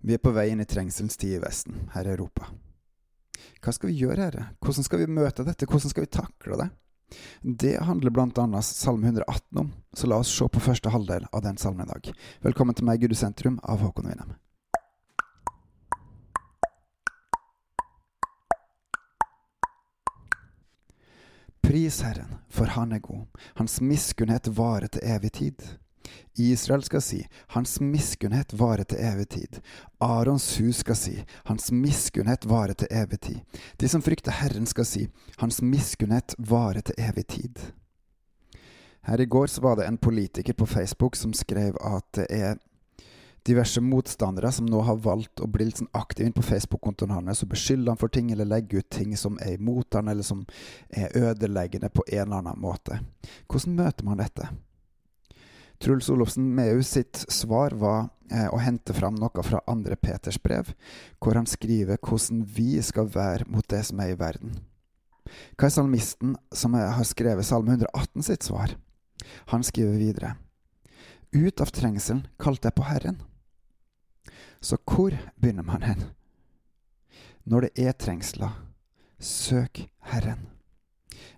[0.00, 2.46] Vi er på vei inn i trengselens tid i Vesten, her i Europa.
[3.60, 4.44] Hva skal vi gjøre, Herre?
[4.64, 5.66] Hvordan skal vi møte dette?
[5.68, 6.68] Hvordan skal vi takle det?
[7.42, 11.42] Det handler blant annet Salme 118 om, så la oss se på første halvdel av
[11.44, 12.12] den salmen i dag.
[12.46, 14.32] Velkommen til meg, Gud i sentrum, av Håkon Winnem.
[21.60, 23.28] Pris Herren, for Han er god.
[23.60, 25.68] Hans miskunnhet varer til evig tid.
[26.38, 27.20] Israel skal si,
[27.54, 29.60] Hans miskunnhet varer til evig tid.
[30.00, 33.60] Arons hus skal si, Hans miskunnhet varer til evig tid.
[33.76, 35.08] De som frykter Herren skal si,
[35.42, 37.60] Hans miskunnhet varer til evig tid.
[39.02, 42.58] Her i går så var det en politiker på Facebook som skrev at det er
[43.46, 47.42] diverse motstandere som nå har valgt å bli litt sånn aktive inn på Facebook-kontoen hans
[47.44, 50.44] og beskylde han for ting eller legge ut ting som er imot han, eller som
[50.90, 53.00] er ødeleggende på en eller annen måte.
[53.48, 54.50] Hvordan møter man dette?
[55.80, 60.74] Truls Olofsen Mehus sitt svar var eh, å hente fram noe fra andre Peters brev,
[61.18, 64.58] hvor han skriver hvordan vi skal være mot det som er i verden.
[65.56, 68.76] Hva er salmisten som har skrevet Salme 118 sitt svar?
[69.54, 70.34] Han skriver videre.
[71.32, 73.20] Ut av trengselen kalte jeg på Herren.
[74.60, 76.08] Så hvor begynner man hen?
[77.48, 78.52] Når det er trengsler,
[79.16, 80.59] søk Herren.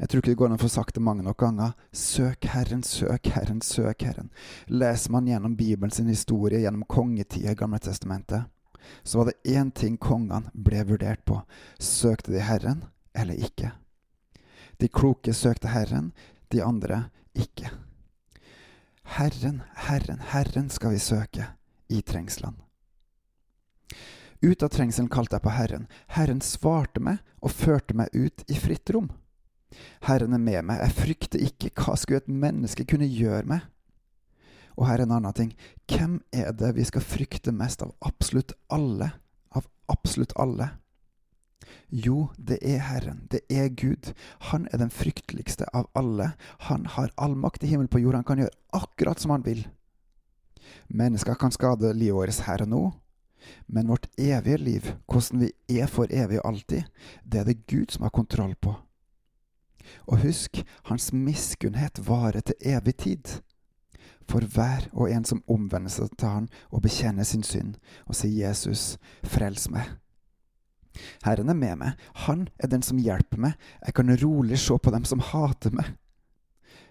[0.00, 1.74] Jeg tror ikke det går an å få sagt det mange nok ganger.
[1.92, 4.30] Søk Herren, søk Herren, søk Herren.
[4.72, 8.48] Leser man gjennom Bibelen sin historie, gjennom kongetida i Gamle Testamentet,
[9.02, 11.42] så var det én ting kongene ble vurdert på.
[11.76, 13.74] Søkte de Herren eller ikke?
[14.80, 16.14] De kloke søkte Herren,
[16.48, 17.68] de andre ikke.
[19.18, 21.52] Herren, Herren, Herren skal vi søke
[21.92, 22.56] i trengslene.
[24.40, 25.88] Ut av trengselen kalte jeg på Herren.
[26.16, 29.10] Herren svarte meg og førte meg ut i fritt rom.
[30.06, 33.66] Herren er med meg, jeg frykter ikke, hva skulle et menneske kunne gjøre meg?
[34.78, 35.50] Og her er en annen ting,
[35.90, 39.10] hvem er det vi skal frykte mest av absolutt alle?
[39.56, 40.70] Av absolutt alle?
[41.90, 44.12] Jo, det er Herren, det er Gud.
[44.50, 46.32] Han er den frykteligste av alle.
[46.70, 49.64] Han har all makt i himmelen på jord, han kan gjøre akkurat som han vil.
[50.86, 52.82] Mennesker kan skade livet vårt her og nå,
[53.66, 56.86] men vårt evige liv, hvordan vi er for evig og alltid,
[57.24, 58.76] det er det Gud som har kontroll på.
[60.06, 63.40] Og husk, hans miskunnhet varer til evig tid.
[64.30, 68.48] For hver og en som omvender seg til han og bekjenner sin synd og sier
[68.48, 69.88] Jesus, frels meg.
[71.24, 74.92] Herren er med meg, han er den som hjelper meg, jeg kan rolig se på
[74.94, 75.94] dem som hater meg.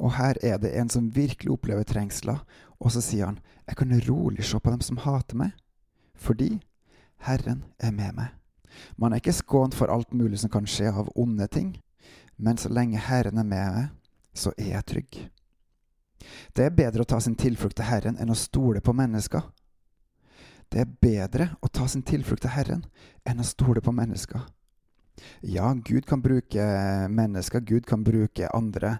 [0.00, 2.40] Og her er det en som virkelig opplever trengsler,
[2.80, 5.52] og så sier han, jeg kan rolig se på dem som hater meg,
[6.16, 6.56] fordi
[7.22, 8.32] Herren er med meg.
[8.96, 11.76] Man er ikke skånt for alt mulig som kan skje av onde ting,
[12.42, 13.90] men så lenge Herren er med meg,
[14.34, 15.18] så er jeg trygg.
[16.54, 19.44] Det er bedre å ta sin tilflukt til Herren enn å stole på mennesker.
[20.72, 22.82] Det er bedre å ta sin tilflukt til Herren
[23.28, 24.42] enn å stole på mennesker.
[25.46, 26.64] Ja, Gud kan bruke
[27.12, 28.96] mennesker, Gud kan bruke andre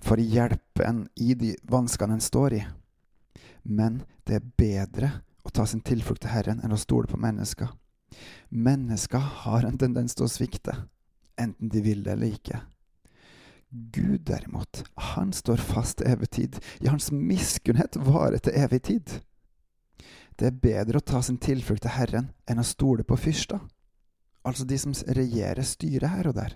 [0.00, 2.62] for å hjelpe en i de vanskene en står i.
[3.68, 5.12] Men det er bedre
[5.44, 7.68] å ta sin tilflukt til Herren enn å stole på mennesker.
[8.48, 10.86] Mennesker har en tendens til å svikte
[11.38, 12.60] enten de vil det eller ikke.
[13.70, 16.60] Gud derimot, han står fast til evig tid.
[16.80, 19.18] Ja, hans miskunnhet varer til evig tid.
[20.38, 23.60] Det er bedre å ta sin tilflukt til Herren enn å stole på fyrster,
[24.46, 26.54] altså de som regjerer styret her og der.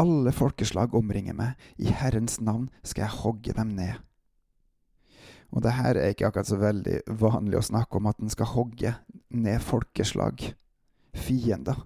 [0.00, 4.00] Alle folkeslag omringer meg, i Herrens navn skal jeg hogge dem ned.
[5.52, 8.50] Og det her er ikke akkurat så veldig vanlig å snakke om at en skal
[8.52, 8.94] hogge
[9.28, 10.42] ned folkeslag,
[11.16, 11.84] fiender.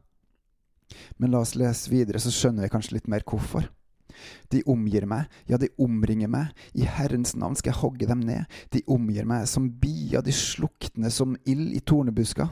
[1.18, 3.68] Men la oss lese videre, så skjønner vi kanskje litt mer hvorfor.
[4.52, 8.46] De omgir meg, ja, de omringer meg, i Herrens navn skal jeg hogge dem ned.
[8.74, 12.50] De omgir meg som bier, de slukner som ild i tornebuska.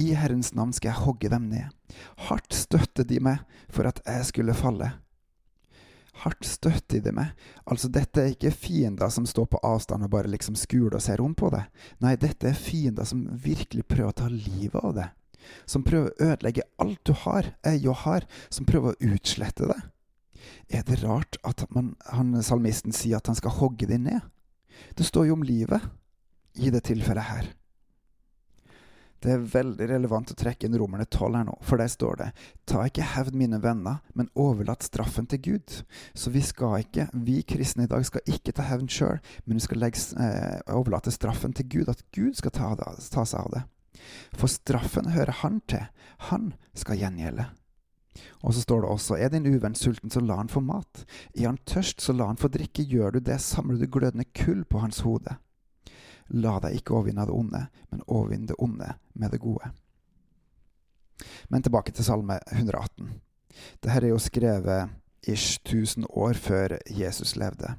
[0.00, 1.72] I Herrens navn skal jeg hogge dem ned.
[2.28, 4.90] Hardt støtter de meg for at jeg skulle falle.
[6.22, 7.32] Hardt støtter de meg.
[7.66, 11.22] Altså, dette er ikke fiender som står på avstand og bare liksom skuler og ser
[11.24, 11.64] om på det.
[12.04, 15.10] Nei, dette er fiender som virkelig prøver å ta livet av det
[15.66, 19.80] som prøver å ødelegge alt du har, jeg har, som prøver å utslette det.
[20.68, 24.24] Er det rart at man, han, salmisten sier at han skal hogge dem ned?
[24.98, 25.82] Det står jo om livet
[26.58, 27.52] i det tilfellet her.
[29.24, 32.26] Det er veldig relevant å trekke inn Romerne 12 her nå, for der står det
[32.68, 35.78] Ta ikke hevd mine venner, men overlat straffen til Gud.
[36.12, 39.64] Så vi skal ikke, vi kristne i dag skal ikke ta hevn sjøl, men vi
[39.64, 43.64] skal legge, eh, overlate straffen til Gud, at Gud skal ta, ta seg av det.
[44.36, 45.88] For straffen hører han til,
[46.28, 47.48] han skal gjengjelde.
[48.42, 51.04] Og så står det også, er din uvenn sulten, så la han få mat.
[51.34, 52.86] Er han tørst, så la han få drikke.
[52.86, 55.36] Gjør du det, samler du glødende kull på hans hode.
[56.32, 59.70] La deg ikke overvinne av det onde, men overvinn det onde med det gode.
[61.48, 63.10] Men tilbake til Salme 118.
[63.82, 64.94] Dette er jo skrevet
[65.28, 67.76] ish 1000 år før Jesus levde,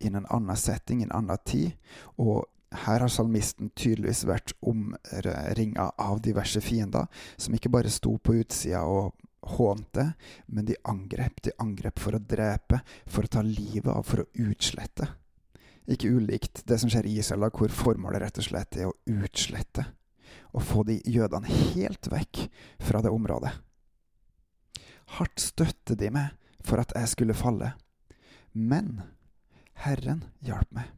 [0.00, 1.70] i en annen setting, i en annen tid,
[2.18, 8.36] og her har salmisten tydeligvis vært omringa av diverse fiender, som ikke bare sto på
[8.42, 10.12] utsida og hånte,
[10.46, 11.42] men de angrep.
[11.42, 15.08] De angrep for å drepe, for å ta livet av, for å utslette.
[15.88, 19.86] Ikke ulikt det som skjer i Israel, hvor formålet rett og slett er å utslette.
[20.52, 22.48] Og få de jødene helt vekk
[22.82, 23.54] fra det området.
[25.16, 27.72] Hardt støtte de meg for at jeg skulle falle.
[28.52, 29.00] Men
[29.84, 30.90] Herren hjalp meg.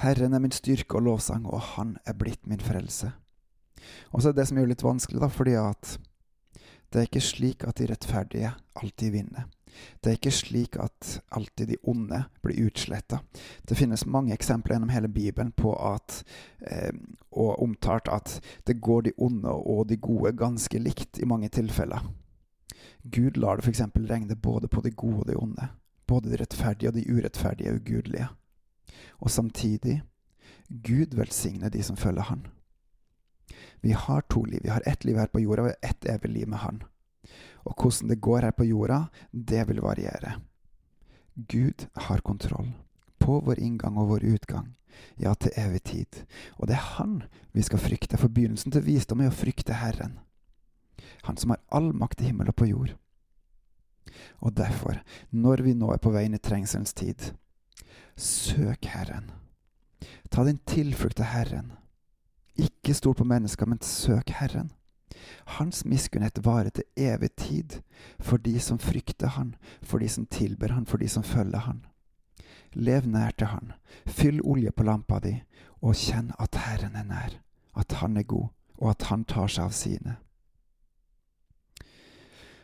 [0.00, 3.12] Herren er min styrke og lovsang, og Han er blitt min frelse.
[4.12, 5.98] Og så er det som gjør det litt vanskelig, da, fordi at
[6.92, 9.48] det er ikke slik at de rettferdige alltid vinner.
[10.04, 13.22] Det er ikke slik at alltid de onde blir utsletta.
[13.68, 16.24] Det finnes mange eksempler gjennom hele Bibelen på at,
[16.60, 16.92] eh,
[17.30, 22.12] og omtalt at det går de onde og de gode ganske likt i mange tilfeller.
[23.02, 23.80] Gud lar det f.eks.
[24.10, 25.68] regne både på de gode og de onde.
[26.06, 28.28] Både de rettferdige og de urettferdige ugudelige.
[29.20, 30.02] Og samtidig
[30.68, 32.46] Gud velsigner de som følger Han.
[33.80, 34.60] Vi har to liv.
[34.62, 36.82] Vi har ett liv her på jorda og ett evig liv med Han.
[37.64, 40.40] Og hvordan det går her på jorda, det vil variere.
[41.34, 42.72] Gud har kontroll
[43.18, 44.74] på vår inngang og vår utgang,
[45.16, 46.24] ja, til evig tid.
[46.58, 47.22] Og det er Han
[47.52, 50.18] vi skal frykte, for begynnelsen til visdom er å frykte Herren.
[51.22, 52.96] Han som har all makt i himmel og på jord.
[54.42, 54.98] Og derfor,
[55.30, 57.30] når vi nå er på vei inn i trengselens tid,
[58.16, 59.30] søk Herren.
[60.30, 61.72] Ta din tilflukt til Herren.
[62.82, 64.72] Ikke stol på mennesker, men søk Herren.
[65.54, 67.76] Hans miskunnhet varer til evig tid
[68.18, 71.84] for de som frykter Han, for de som tilber Han, for de som følger Han.
[72.74, 73.72] Lev nær til Han,
[74.06, 75.36] fyll olje på lampa di,
[75.78, 77.38] og kjenn at Herren er nær,
[77.78, 78.48] at Han er god,
[78.78, 80.16] og at Han tar seg av sine.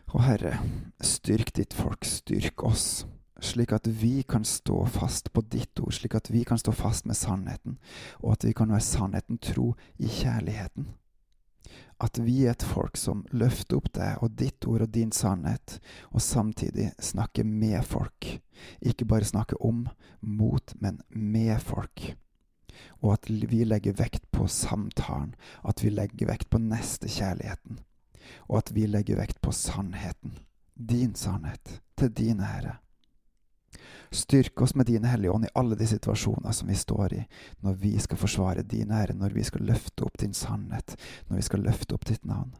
[0.09, 0.57] Og Herre,
[0.99, 3.07] styrk ditt folk, styrk oss,
[3.45, 7.07] slik at vi kan stå fast på ditt ord, slik at vi kan stå fast
[7.07, 7.79] med sannheten,
[8.23, 10.89] og at vi kan være sannheten tro i kjærligheten.
[12.01, 15.81] At vi er et folk som løfter opp deg og ditt ord og din sannhet,
[16.15, 18.31] og samtidig snakker med folk.
[18.81, 19.89] Ikke bare snakker om,
[20.21, 22.15] mot, men med folk.
[23.03, 25.35] Og at vi legger vekt på samtalen,
[25.67, 27.83] at vi legger vekt på nestekjærligheten
[28.49, 30.39] og at vi legger vekt på sannheten,
[30.75, 32.79] din sannhet, til din ære.
[34.11, 37.27] Styrk oss med din Hellige Ånd i alle de situasjoner som vi står i,
[37.61, 40.97] når vi skal forsvare din ære, når vi skal løfte opp din sannhet,
[41.29, 42.55] når vi skal løfte opp ditt navn.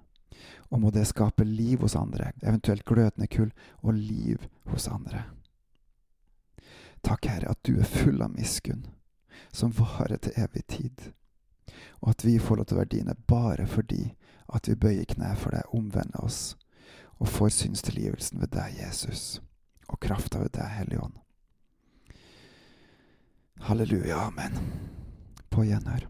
[0.69, 3.53] Og må det skape liv hos andre, eventuelt glødende kull,
[3.83, 5.25] og liv hos andre.
[7.03, 8.85] Takk, Herre, at du er full av miskunn,
[9.53, 11.13] som varer til evig tid,
[12.01, 14.03] og at vi får lov til å være dine bare fordi
[14.55, 16.57] at vi bøyer kne for deg, omvender oss
[17.19, 19.41] og får synstilgivelsen ved deg, Jesus,
[19.89, 21.17] og krafta ved deg, Hellige Ånd.
[23.61, 24.53] Halleluja, amen.
[25.51, 26.09] På gjenhør.